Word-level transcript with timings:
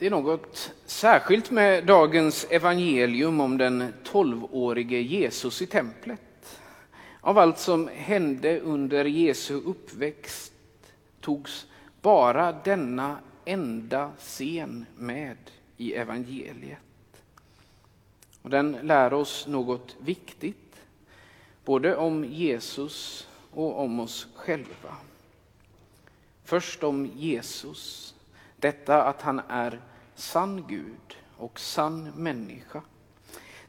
Det 0.00 0.06
är 0.06 0.10
något 0.10 0.72
särskilt 0.86 1.50
med 1.50 1.86
dagens 1.86 2.46
evangelium 2.50 3.40
om 3.40 3.58
den 3.58 3.92
tolvårige 4.04 5.00
Jesus 5.00 5.62
i 5.62 5.66
templet. 5.66 6.60
Av 7.20 7.38
allt 7.38 7.58
som 7.58 7.88
hände 7.88 8.60
under 8.60 9.04
Jesu 9.04 9.54
uppväxt 9.54 10.52
togs 11.20 11.66
bara 12.02 12.52
denna 12.52 13.18
enda 13.44 14.10
scen 14.18 14.86
med 14.96 15.36
i 15.76 15.94
evangeliet. 15.94 16.78
Och 18.42 18.50
den 18.50 18.72
lär 18.82 19.12
oss 19.12 19.46
något 19.46 19.96
viktigt, 19.98 20.76
både 21.64 21.96
om 21.96 22.24
Jesus 22.24 23.28
och 23.50 23.80
om 23.80 24.00
oss 24.00 24.26
själva. 24.34 24.96
Först 26.44 26.84
om 26.84 27.06
Jesus, 27.06 28.14
detta 28.56 29.02
att 29.02 29.22
han 29.22 29.40
är 29.48 29.80
sann 30.20 30.64
Gud 30.68 31.16
och 31.36 31.60
sann 31.60 32.12
människa. 32.16 32.82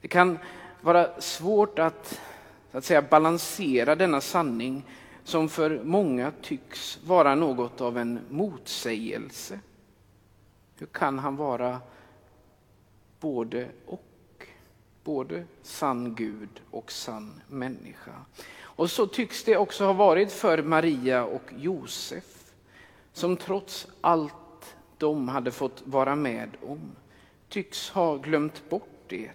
Det 0.01 0.07
kan 0.07 0.39
vara 0.81 1.21
svårt 1.21 1.79
att, 1.79 2.19
så 2.71 2.77
att 2.77 2.85
säga, 2.85 3.01
balansera 3.01 3.95
denna 3.95 4.21
sanning 4.21 4.83
som 5.23 5.49
för 5.49 5.81
många 5.83 6.31
tycks 6.41 6.99
vara 7.03 7.35
något 7.35 7.81
av 7.81 7.97
en 7.97 8.19
motsägelse. 8.29 9.59
Hur 10.75 10.87
kan 10.87 11.19
han 11.19 11.35
vara 11.35 11.79
både 13.19 13.67
och? 13.85 14.07
Både 15.03 15.43
sann 15.63 16.15
Gud 16.15 16.61
och 16.71 16.91
sann 16.91 17.41
människa. 17.47 18.11
Och 18.61 18.91
så 18.91 19.07
tycks 19.07 19.43
det 19.43 19.57
också 19.57 19.85
ha 19.85 19.93
varit 19.93 20.31
för 20.31 20.63
Maria 20.63 21.25
och 21.25 21.53
Josef 21.57 22.53
som 23.13 23.37
trots 23.37 23.87
allt 24.01 24.33
de 25.01 25.29
hade 25.29 25.51
fått 25.51 25.83
vara 25.85 26.15
med 26.15 26.49
om 26.65 26.95
tycks 27.49 27.89
ha 27.89 28.17
glömt 28.17 28.69
bort 28.69 29.03
det 29.07 29.31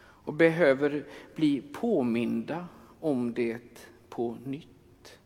och 0.00 0.32
behöver 0.32 1.04
bli 1.34 1.60
påminda 1.72 2.66
om 3.00 3.34
det 3.34 3.88
på 4.08 4.36
nytt. 4.44 5.18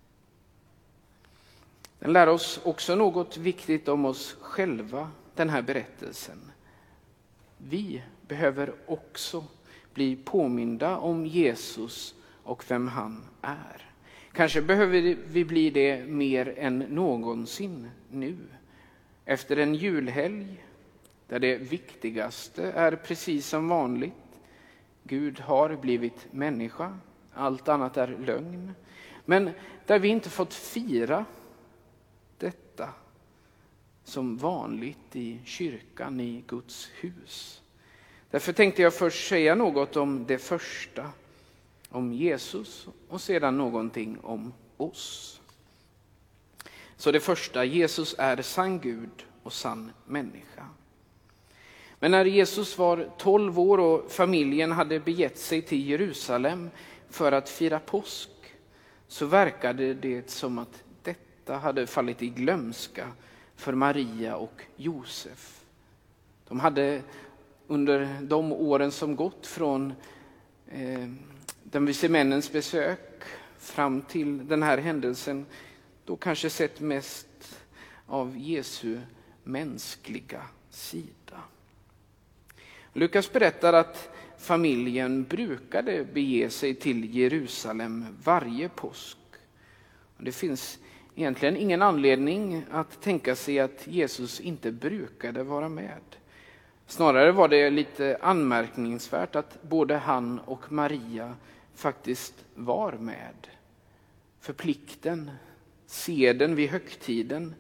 Den 1.99 2.13
lär 2.13 2.29
oss 2.29 2.61
också 2.65 2.95
något 2.95 3.37
viktigt 3.37 3.89
om 3.89 4.05
oss 4.05 4.37
själva, 4.41 5.11
den 5.35 5.49
här 5.51 5.63
berättelsen. 5.63 6.39
Vi 7.59 8.03
behöver 8.29 8.75
också 8.87 9.45
bli 9.95 10.17
påminda 10.17 10.97
om 10.99 11.27
Jesus 11.27 12.15
och 12.43 12.65
vem 12.69 12.89
han 12.89 13.25
är. 13.43 13.91
Kanske 14.33 14.63
behöver 14.63 15.17
vi 15.27 15.45
bli 15.45 15.71
det 15.71 16.07
mer 16.07 16.59
än 16.59 16.79
någonsin 16.79 17.91
nu. 18.11 18.37
Efter 19.25 19.57
en 19.57 19.75
julhelg 19.75 20.65
där 21.29 21.39
det 21.39 21.57
viktigaste 21.57 22.73
är 22.73 22.97
precis 22.97 23.47
som 23.47 23.69
vanligt. 23.69 24.13
Gud 25.03 25.41
har 25.41 25.77
blivit 25.77 26.33
människa, 26.33 26.99
allt 27.33 27.69
annat 27.69 27.97
är 27.97 28.17
lögn. 28.27 28.75
Men 29.25 29.51
där 29.87 29.99
vi 29.99 30.09
inte 30.09 30.31
fått 30.31 30.55
fira 30.55 31.25
detta 32.39 32.89
som 34.05 34.37
vanligt 34.37 35.17
i 35.17 35.41
kyrkan, 35.45 36.21
i 36.21 36.45
Guds 36.47 36.91
hus. 37.01 37.63
Därför 38.31 38.53
tänkte 38.53 38.83
jag 38.83 38.95
först 38.95 39.29
säga 39.29 39.55
något 39.55 39.97
om 39.97 40.27
det 40.27 40.39
första, 40.39 41.11
om 41.89 42.13
Jesus 42.13 42.89
och 43.09 43.21
sedan 43.21 43.59
någonting 43.59 44.19
om 44.23 44.53
oss. 44.77 45.42
Så 47.03 47.13
det 47.13 47.21
första, 47.21 47.65
Jesus 47.65 48.15
är 48.19 48.43
sann 48.43 48.81
Gud 48.81 49.27
och 49.43 49.53
sann 49.53 49.93
människa. 50.07 50.67
Men 51.99 52.11
när 52.11 52.25
Jesus 52.25 52.79
var 52.79 53.11
12 53.19 53.61
år 53.61 53.81
och 53.81 54.11
familjen 54.11 54.73
hade 54.73 55.01
begett 55.01 55.39
sig 55.39 55.63
till 55.63 55.89
Jerusalem 55.89 56.71
för 57.11 57.33
att 57.33 57.49
fira 57.49 57.79
påsk 57.79 58.31
så 59.09 59.27
verkade 59.27 59.95
det 59.95 60.31
som 60.31 60.59
att 60.59 60.83
detta 61.03 61.57
hade 61.57 61.87
fallit 61.87 62.23
i 62.23 62.29
glömska 62.29 63.09
för 63.57 63.73
Maria 63.73 64.37
och 64.37 64.63
Josef. 64.77 65.61
De 66.49 66.61
hade 66.61 67.03
under 67.67 68.19
de 68.21 68.53
åren 68.53 68.93
som 68.93 69.17
gått 69.17 69.47
från 69.47 69.93
eh, 70.69 71.09
den 71.63 71.87
vise 71.87 72.09
männens 72.09 72.53
besök 72.53 73.23
fram 73.59 74.03
till 74.03 74.49
den 74.49 74.63
här 74.63 74.79
händelsen 74.79 75.47
och 76.13 76.21
kanske 76.21 76.51
sett 76.51 76.81
mest 76.81 77.59
av 78.07 78.39
Jesu 78.39 79.01
mänskliga 79.45 80.43
sida. 80.71 81.41
Lukas 82.93 83.33
berättar 83.33 83.73
att 83.73 84.11
familjen 84.39 85.25
brukade 85.25 86.05
bege 86.05 86.51
sig 86.51 86.75
till 86.75 87.15
Jerusalem 87.17 88.07
varje 88.25 88.69
påsk. 88.69 89.19
Det 90.19 90.33
finns 90.33 90.79
egentligen 91.15 91.57
ingen 91.57 91.83
anledning 91.83 92.65
att 92.71 93.03
tänka 93.03 93.37
sig 93.37 93.61
att 93.61 93.87
Jesus 93.87 94.41
inte 94.41 94.73
brukade 94.73 95.43
vara 95.43 95.69
med. 95.69 96.03
Snarare 96.87 97.33
var 97.33 97.49
det 97.49 97.71
lite 97.71 98.19
anmärkningsvärt 98.23 99.37
att 99.37 99.63
både 99.63 99.97
han 99.97 100.39
och 100.39 100.73
Maria 100.73 101.35
faktiskt 101.75 102.35
var 102.55 102.93
med. 102.93 103.49
För 104.41 104.53
plikten 104.53 105.31
seden 105.93 106.55
vid 106.55 106.71
högtiden 106.71 107.55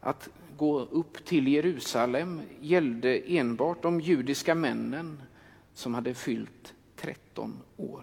att 0.00 0.28
gå 0.56 0.80
upp 0.80 1.24
till 1.24 1.48
Jerusalem 1.48 2.40
gällde 2.60 3.18
enbart 3.26 3.82
de 3.82 4.00
judiska 4.00 4.54
männen 4.54 5.22
som 5.74 5.94
hade 5.94 6.14
fyllt 6.14 6.74
13 6.96 7.58
år. 7.76 8.02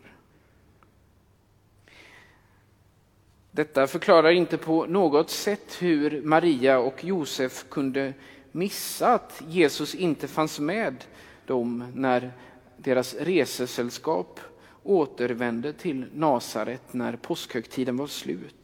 Detta 3.52 3.88
förklarar 3.88 4.32
inte 4.32 4.58
på 4.58 4.86
något 4.86 5.30
sätt 5.30 5.78
hur 5.80 6.22
Maria 6.22 6.80
och 6.80 7.04
Josef 7.04 7.66
kunde 7.70 8.14
missa 8.52 9.14
att 9.14 9.44
Jesus 9.48 9.96
inte 9.96 10.28
fanns 10.28 10.60
med 10.60 11.06
dem 11.46 11.92
när 11.96 12.32
deras 12.78 13.14
resesällskap 13.14 14.40
återvände 14.84 15.74
till 15.74 16.06
Nasaret 16.14 16.94
när 16.94 17.16
påskhögtiden 17.16 17.98
var 17.98 18.08
slut. 18.08 18.61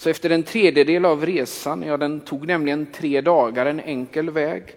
Så 0.00 0.10
efter 0.10 0.30
en 0.30 0.42
tredjedel 0.42 1.04
av 1.04 1.26
resan, 1.26 1.82
ja 1.82 1.96
den 1.96 2.20
tog 2.20 2.46
nämligen 2.46 2.86
tre 2.86 3.20
dagar, 3.20 3.66
en 3.66 3.80
enkel 3.80 4.30
väg, 4.30 4.74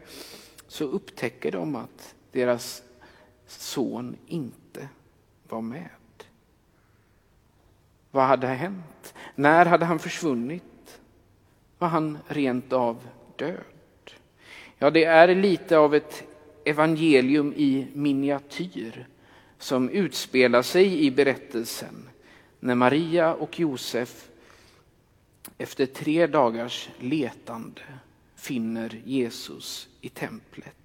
så 0.68 0.84
upptäcker 0.84 1.52
de 1.52 1.76
att 1.76 2.16
deras 2.32 2.84
son 3.48 4.16
inte 4.28 4.88
var 5.50 5.62
med. 5.62 5.90
Vad 8.12 8.26
hade 8.26 8.48
hänt? 8.48 9.14
När 9.36 9.66
hade 9.66 9.86
han 9.86 10.00
försvunnit? 10.00 11.00
Var 11.78 11.88
han 11.88 12.18
rent 12.28 12.74
av 12.74 13.08
död? 13.36 14.12
Ja, 14.78 14.90
det 14.90 15.04
är 15.04 15.36
lite 15.36 15.78
av 15.78 15.96
ett 15.96 16.24
evangelium 16.66 17.54
i 17.56 17.88
miniatyr 17.94 19.08
som 19.58 19.90
utspelar 19.90 20.62
sig 20.62 21.06
i 21.06 21.12
berättelsen 21.12 22.10
när 22.60 22.76
Maria 22.76 23.34
och 23.34 23.60
Josef 23.60 24.30
efter 25.58 25.86
tre 25.86 26.28
dagars 26.28 26.90
letande 27.00 27.82
finner 28.36 29.02
Jesus 29.06 29.90
i 30.02 30.10
templet. 30.10 30.76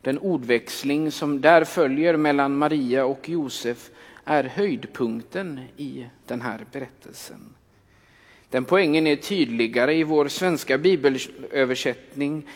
Den 0.00 0.18
ordväxling 0.18 1.10
som 1.10 1.40
där 1.40 1.64
följer 1.64 2.16
mellan 2.16 2.56
Maria 2.56 3.04
och 3.04 3.28
Josef 3.28 3.90
är 4.24 4.44
höjdpunkten 4.44 5.60
i 5.76 6.06
den 6.26 6.40
här 6.40 6.66
berättelsen. 6.72 7.54
Den 8.50 8.64
poängen 8.64 9.06
är 9.06 9.16
tydligare 9.16 9.94
i 9.94 10.04
vår 10.04 10.28
svenska 10.28 10.78
bibelöversättning 10.78 12.46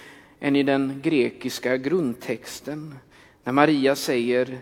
än 0.40 0.56
i 0.56 0.62
den 0.62 1.00
grekiska 1.02 1.76
grundtexten 1.76 2.94
när 3.44 3.52
Maria 3.52 3.96
säger 3.96 4.58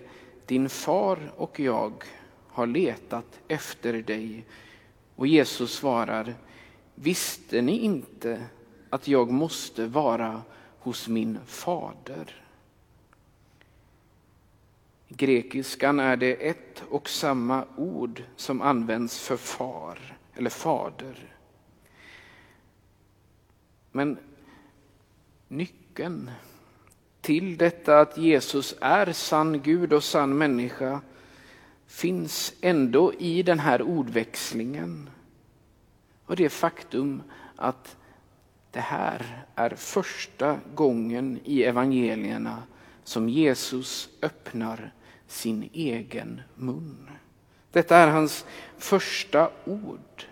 Din 0.47 0.69
far 0.69 1.19
och 1.37 1.61
jag 1.61 1.93
har 2.49 2.67
letat 2.67 3.41
efter 3.49 3.93
dig 3.93 4.45
och 5.23 5.29
Jesus 5.29 5.75
svarar, 5.75 6.35
visste 6.95 7.63
ni 7.63 7.79
inte 7.79 8.47
att 8.91 9.09
jag 9.09 9.31
måste 9.31 9.87
vara 9.87 10.43
hos 10.79 11.09
min 11.09 11.39
fader? 11.47 12.45
I 15.09 15.15
grekiskan 15.15 16.01
är 16.01 16.17
det 16.17 16.49
ett 16.49 16.83
och 16.91 17.09
samma 17.09 17.65
ord 17.77 18.23
som 18.37 18.63
används 18.63 19.21
för 19.21 19.37
far 19.37 20.17
eller 20.35 20.51
fader. 20.51 21.37
Men 23.93 24.19
nyckeln 25.49 26.31
till 27.21 27.57
detta 27.57 28.01
att 28.01 28.19
Jesus 28.19 28.75
är 28.81 29.13
sann 29.13 29.63
Gud 29.63 29.93
och 29.93 30.05
sann 30.05 30.39
människa 30.39 31.01
finns 31.93 32.55
ändå 32.61 33.15
i 33.15 33.43
den 33.43 33.59
här 33.59 33.83
ordväxlingen. 33.83 35.11
Och 36.27 36.37
det 36.37 36.49
faktum 36.49 37.23
att 37.57 37.97
det 38.71 38.81
här 38.81 39.45
är 39.55 39.71
första 39.71 40.61
gången 40.75 41.41
i 41.45 41.63
evangelierna 41.63 42.63
som 43.05 43.29
Jesus 43.29 44.09
öppnar 44.23 44.93
sin 45.27 45.71
egen 45.73 46.41
mun. 46.55 47.11
Detta 47.73 47.97
är 47.97 48.09
hans 48.09 48.45
första 48.79 49.51
ord 49.65 50.25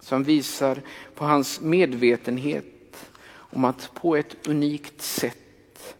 som 0.00 0.24
visar 0.24 0.82
på 1.14 1.24
hans 1.24 1.60
medvetenhet 1.60 3.08
om 3.30 3.64
att 3.64 3.90
på 3.94 4.16
ett 4.16 4.48
unikt 4.48 5.02
sätt 5.02 5.96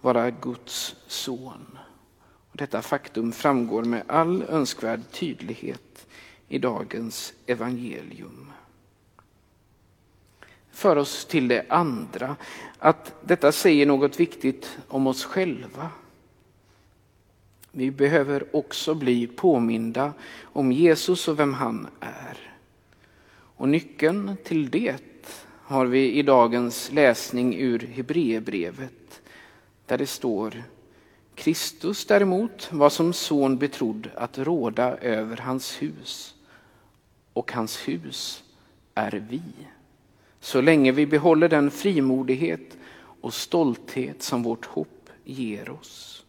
vara 0.00 0.30
Guds 0.30 0.96
son. 1.06 1.78
Och 2.50 2.56
detta 2.56 2.82
faktum 2.82 3.32
framgår 3.32 3.84
med 3.84 4.02
all 4.06 4.42
önskvärd 4.42 5.00
tydlighet 5.10 6.06
i 6.48 6.58
dagens 6.58 7.32
evangelium. 7.46 8.52
För 10.70 10.96
oss 10.96 11.24
till 11.24 11.48
det 11.48 11.64
andra, 11.68 12.36
att 12.78 13.14
detta 13.24 13.52
säger 13.52 13.86
något 13.86 14.20
viktigt 14.20 14.78
om 14.88 15.06
oss 15.06 15.24
själva. 15.24 15.90
Vi 17.72 17.90
behöver 17.90 18.56
också 18.56 18.94
bli 18.94 19.26
påminda 19.26 20.12
om 20.42 20.72
Jesus 20.72 21.28
och 21.28 21.38
vem 21.38 21.54
han 21.54 21.86
är. 22.00 22.54
Och 23.56 23.68
nyckeln 23.68 24.36
till 24.44 24.70
det 24.70 24.96
har 25.62 25.86
vi 25.86 26.12
i 26.12 26.22
dagens 26.22 26.92
läsning 26.92 27.54
ur 27.54 27.78
Hebreerbrevet 27.78 29.22
där 29.86 29.98
det 29.98 30.06
står 30.06 30.62
Kristus 31.34 32.04
däremot 32.04 32.72
var 32.72 32.90
som 32.90 33.12
son 33.12 33.58
betrodd 33.58 34.10
att 34.14 34.38
råda 34.38 34.96
över 34.96 35.36
hans 35.36 35.82
hus 35.82 36.34
och 37.32 37.52
hans 37.52 37.88
hus 37.88 38.44
är 38.94 39.24
vi. 39.30 39.42
Så 40.40 40.60
länge 40.60 40.92
vi 40.92 41.06
behåller 41.06 41.48
den 41.48 41.70
frimodighet 41.70 42.76
och 43.20 43.34
stolthet 43.34 44.22
som 44.22 44.42
vårt 44.42 44.66
hopp 44.66 45.10
ger 45.24 45.70
oss. 45.70 46.24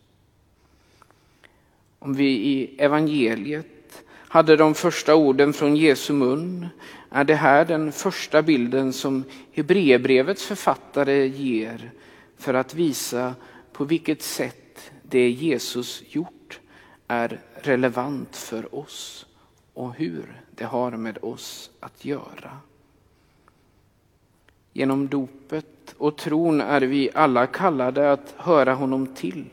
Om 1.99 2.13
vi 2.13 2.29
i 2.29 2.75
evangeliet 2.77 4.03
hade 4.09 4.55
de 4.55 4.73
första 4.73 5.15
orden 5.15 5.53
från 5.53 5.75
Jesu 5.75 6.13
mun 6.13 6.67
är 7.09 7.23
det 7.23 7.35
här 7.35 7.65
den 7.65 7.91
första 7.91 8.41
bilden 8.41 8.93
som 8.93 9.23
Hebreerbrevets 9.53 10.45
författare 10.45 11.27
ger 11.27 11.91
för 12.37 12.53
att 12.53 12.73
visa 12.73 13.35
på 13.73 13.85
vilket 13.85 14.21
sätt 14.21 14.60
det 15.03 15.29
Jesus 15.29 16.03
gjort 16.07 16.59
är 17.07 17.39
relevant 17.55 18.35
för 18.35 18.75
oss 18.75 19.25
och 19.73 19.93
hur 19.93 20.41
det 20.51 20.63
har 20.63 20.91
med 20.91 21.17
oss 21.21 21.71
att 21.79 22.05
göra. 22.05 22.57
Genom 24.73 25.07
dopet 25.07 25.95
och 25.97 26.17
tron 26.17 26.61
är 26.61 26.81
vi 26.81 27.09
alla 27.13 27.47
kallade 27.47 28.11
att 28.11 28.33
höra 28.37 28.73
honom 28.73 29.07
till. 29.07 29.45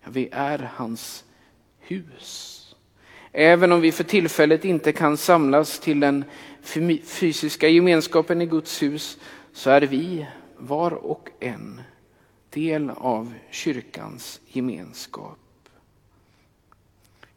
Ja, 0.00 0.08
vi 0.10 0.28
är 0.32 0.70
hans 0.74 1.24
hus. 1.78 2.58
Även 3.32 3.72
om 3.72 3.80
vi 3.80 3.92
för 3.92 4.04
tillfället 4.04 4.64
inte 4.64 4.92
kan 4.92 5.16
samlas 5.16 5.78
till 5.78 6.00
den 6.00 6.24
fysiska 7.04 7.68
gemenskapen 7.68 8.42
i 8.42 8.46
Guds 8.46 8.82
hus 8.82 9.18
så 9.52 9.70
är 9.70 9.80
vi 9.80 10.26
var 10.56 10.90
och 10.90 11.28
en 11.40 11.80
del 12.52 12.90
av 12.90 13.34
kyrkans 13.50 14.40
gemenskap. 14.46 15.38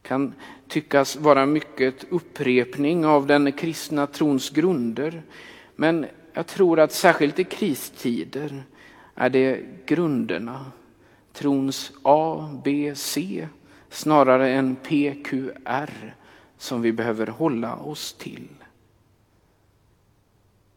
Kan 0.01 0.33
tyckas 0.67 1.15
vara 1.15 1.45
mycket 1.45 2.03
upprepning 2.09 3.05
av 3.05 3.27
den 3.27 3.51
kristna 3.51 4.07
trons 4.07 4.49
grunder 4.49 5.23
men 5.75 6.05
jag 6.33 6.47
tror 6.47 6.79
att 6.79 6.91
särskilt 6.91 7.39
i 7.39 7.43
kristider 7.43 8.63
är 9.15 9.29
det 9.29 9.65
grunderna, 9.85 10.71
trons 11.33 11.91
A, 12.01 12.49
B, 12.63 12.93
C 12.95 13.47
snarare 13.89 14.49
än 14.49 14.75
PQR 14.75 16.15
som 16.57 16.81
vi 16.81 16.91
behöver 16.91 17.27
hålla 17.27 17.75
oss 17.75 18.13
till. 18.13 18.47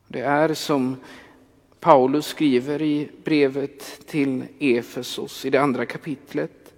Det 0.08 0.20
är 0.20 0.54
som 0.54 0.96
Paulus 1.80 2.26
skriver 2.26 2.82
i 2.82 3.08
brevet 3.24 4.06
till 4.06 4.44
Efesos 4.58 5.44
i 5.44 5.50
det 5.50 5.58
andra 5.58 5.86
kapitlet. 5.86 6.74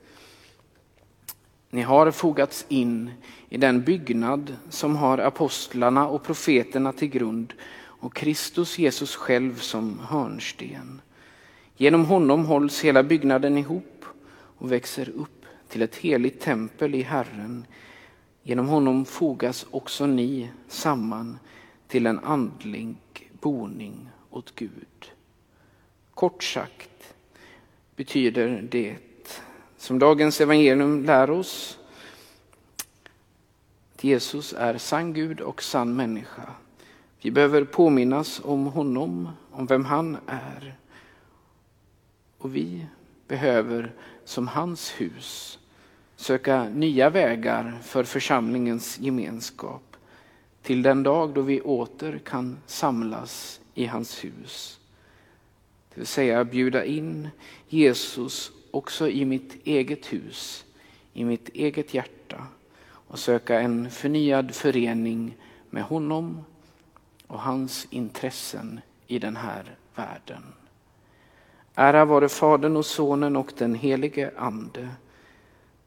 Ni 1.71 1.83
har 1.83 2.11
fogats 2.11 2.67
in 2.69 3.11
i 3.49 3.57
den 3.57 3.83
byggnad 3.83 4.57
som 4.71 4.97
har 4.97 5.19
apostlarna 5.19 6.09
och 6.09 6.23
profeterna 6.23 6.93
till 6.93 7.09
grund 7.09 7.53
och 7.83 8.15
Kristus 8.15 8.79
Jesus 8.79 9.17
själv 9.17 9.59
som 9.59 9.99
hörnsten. 9.99 11.01
Genom 11.77 12.05
honom 12.05 12.45
hålls 12.45 12.85
hela 12.85 13.03
byggnaden 13.03 13.59
ihop 13.59 14.05
och 14.33 14.73
växer 14.73 15.09
upp 15.09 15.45
till 15.69 15.83
ett 15.83 15.97
heligt 15.97 16.41
tempel 16.41 16.95
i 16.95 17.03
Herren. 17.03 17.67
Genom 18.43 18.69
honom 18.69 19.05
fogas 19.05 19.67
också 19.71 20.07
ni 20.07 20.51
samman 20.69 21.39
till 21.89 22.07
en 22.07 22.19
andlig 22.19 22.97
boning 23.41 24.09
åt 24.31 24.55
Gud. 24.55 25.13
Kort 26.15 26.45
sagt 26.45 27.15
betyder 27.97 28.63
det 28.71 28.97
som 29.77 29.99
dagens 29.99 30.41
evangelium 30.41 31.05
lär 31.05 31.31
oss 31.31 31.79
att 33.95 34.05
Jesus 34.05 34.53
är 34.53 34.79
sann 34.79 35.13
Gud 35.13 35.41
och 35.41 35.63
sann 35.63 35.97
människa. 35.97 36.53
Vi 37.23 37.31
behöver 37.31 37.65
påminnas 37.65 38.41
om 38.45 38.67
honom, 38.67 39.29
om 39.51 39.67
vem 39.67 39.85
han 39.85 40.17
är. 40.27 40.75
Och 42.39 42.57
vi 42.57 42.87
behöver 43.29 43.93
som 44.25 44.49
hans 44.49 44.91
hus 44.91 45.59
söka 46.17 46.65
nya 46.65 47.11
vägar 47.11 47.79
för 47.83 48.05
församlingens 48.05 48.99
gemenskap 48.99 49.97
till 50.63 50.83
den 50.83 51.03
dag 51.03 51.35
då 51.35 51.41
vi 51.41 51.61
åter 51.61 52.19
kan 52.25 52.59
samlas 52.67 53.60
i 53.75 53.87
hans 53.87 54.25
hus. 54.25 54.81
Det 55.89 56.01
vill 56.01 56.07
säga 56.07 56.45
bjuda 56.45 56.85
in 56.85 57.29
Jesus 57.69 58.53
också 58.71 59.09
i 59.09 59.25
mitt 59.25 59.67
eget 59.67 60.13
hus, 60.13 60.65
i 61.13 61.25
mitt 61.25 61.49
eget 61.49 61.95
hjärta 61.95 62.47
och 63.11 63.19
söka 63.19 63.61
en 63.61 63.91
förnyad 63.91 64.55
förening 64.55 65.37
med 65.71 65.83
honom 65.83 66.45
och 67.27 67.41
hans 67.41 67.87
intressen 67.91 68.81
i 69.07 69.19
den 69.19 69.37
här 69.37 69.77
världen. 69.95 70.43
Ära 71.75 72.05
vare 72.05 72.29
Fadern 72.29 72.77
och 72.77 72.87
Sonen 72.87 73.37
och 73.37 73.53
den 73.59 73.75
helige 73.75 74.31
Ande, 74.37 74.89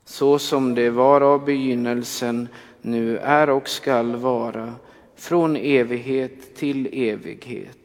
så 0.05 0.39
som 0.39 0.75
det 0.75 0.89
var 0.89 1.21
av 1.21 1.45
begynnelsen, 1.45 2.47
nu 2.81 3.17
är 3.17 3.49
och 3.49 3.69
skall 3.69 4.15
vara, 4.15 4.73
från 5.15 5.55
evighet 5.55 6.55
till 6.55 6.89
evighet. 6.91 7.82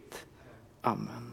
Amen. 0.89 1.28